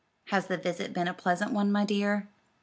"Has 0.29 0.47
the 0.47 0.57
visit 0.57 0.93
been 0.93 1.07
a 1.07 1.13
pleasant 1.13 1.51
one, 1.53 1.71
my 1.71 1.85
dear?" 1.85 2.27